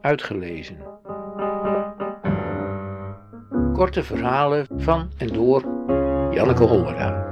[0.00, 0.78] uitgelezen.
[3.72, 5.62] Korte verhalen van en door
[6.34, 7.28] Janneke Hollera.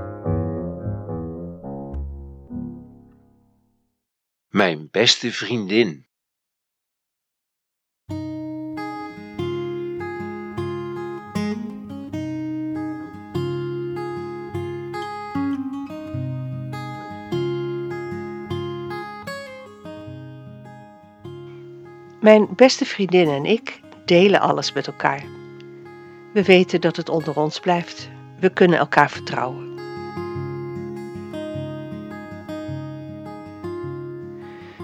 [4.49, 6.08] Mijn beste vriendin.
[22.21, 25.23] Mijn beste vriendin en ik delen alles met elkaar.
[26.33, 28.09] We weten dat het onder ons blijft.
[28.41, 29.67] We kunnen elkaar vertrouwen.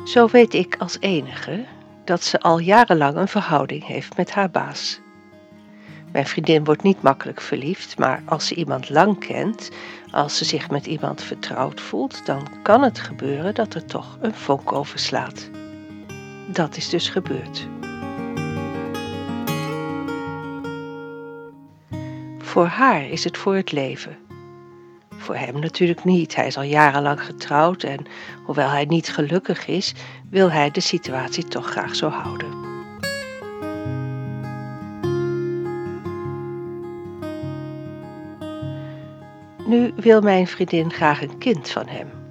[0.05, 1.65] Zo weet ik als enige
[2.05, 5.01] dat ze al jarenlang een verhouding heeft met haar baas.
[6.13, 9.71] Mijn vriendin wordt niet makkelijk verliefd, maar als ze iemand lang kent,
[10.11, 14.35] als ze zich met iemand vertrouwd voelt, dan kan het gebeuren dat er toch een
[14.35, 15.51] vonk overslaat.
[16.53, 17.69] Dat is dus gebeurd.
[22.39, 24.17] Voor haar is het voor het leven.
[25.17, 26.35] Voor hem natuurlijk niet.
[26.35, 28.07] Hij is al jarenlang getrouwd en
[28.45, 29.95] hoewel hij niet gelukkig is,
[30.31, 32.63] wil hij de situatie toch graag zo houden.
[39.67, 42.24] Nu wil mijn vriendin graag een kind van hem.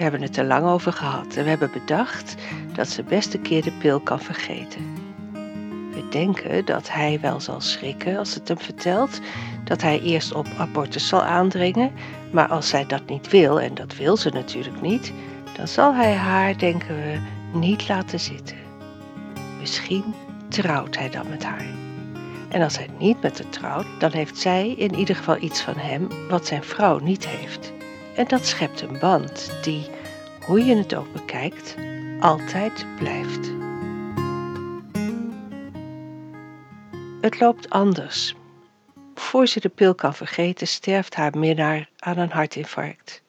[0.00, 2.34] We hebben het er lang over gehad en we hebben bedacht
[2.72, 4.84] dat ze best een keer de pil kan vergeten.
[5.92, 9.20] We denken dat hij wel zal schrikken als het hem vertelt,
[9.64, 11.92] dat hij eerst op abortus zal aandringen,
[12.30, 15.12] maar als zij dat niet wil, en dat wil ze natuurlijk niet,
[15.56, 17.18] dan zal hij haar, denken we,
[17.58, 18.56] niet laten zitten.
[19.60, 20.14] Misschien
[20.48, 21.66] trouwt hij dan met haar.
[22.48, 25.76] En als hij niet met haar trouwt, dan heeft zij in ieder geval iets van
[25.76, 27.72] hem wat zijn vrouw niet heeft.
[28.14, 29.90] En dat schept een band die,
[30.46, 31.76] hoe je het ook bekijkt,
[32.20, 33.50] altijd blijft.
[37.20, 38.34] Het loopt anders.
[39.14, 43.22] Voor ze de pil kan vergeten, sterft haar minnaar aan een hartinfarct.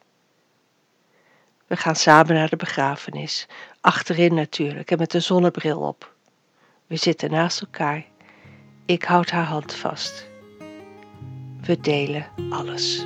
[1.67, 3.47] We gaan samen naar de begrafenis,
[3.81, 6.13] achterin natuurlijk en met een zonnebril op.
[6.87, 8.05] We zitten naast elkaar.
[8.85, 10.27] Ik houd haar hand vast.
[11.61, 13.05] We delen alles.